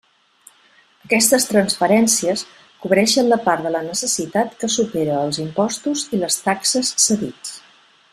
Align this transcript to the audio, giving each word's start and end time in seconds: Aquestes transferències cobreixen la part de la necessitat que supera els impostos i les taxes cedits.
Aquestes 1.07 1.43
transferències 1.49 2.43
cobreixen 2.85 3.29
la 3.33 3.39
part 3.49 3.67
de 3.67 3.73
la 3.75 3.83
necessitat 3.89 4.57
que 4.63 4.71
supera 4.77 5.19
els 5.27 5.39
impostos 5.45 6.07
i 6.19 6.23
les 6.25 6.39
taxes 6.47 6.91
cedits. 7.09 7.55